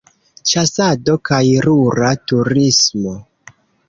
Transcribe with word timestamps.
Ĉasado 0.51 1.17
kaj 1.29 1.41
rura 1.65 2.13
turismo. 2.31 3.15